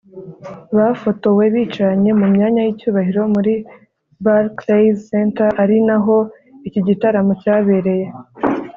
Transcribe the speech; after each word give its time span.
bafotowe 0.77 1.43
bicaranye 1.53 2.11
mu 2.19 2.25
myanya 2.33 2.61
y’icyubahiro 2.63 3.21
muri 3.35 3.53
Barclays 4.25 4.97
Center 5.11 5.49
ari 5.63 5.77
naho 5.87 6.15
iki 6.67 6.81
gitaramo 6.87 7.33
cyabereye 7.41 8.05